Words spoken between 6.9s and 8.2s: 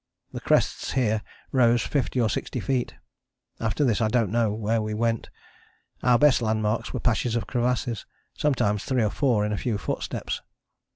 were patches of crevasses,